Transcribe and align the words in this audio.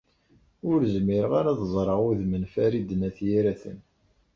Ur 0.71 0.79
zmireɣ 0.93 1.31
ara 1.39 1.49
ad 1.53 1.61
ẓreɣ 1.73 1.99
udem 2.09 2.33
n 2.41 2.45
Farid 2.53 2.89
n 2.95 3.05
At 3.07 3.17
Yiraten. 3.27 3.79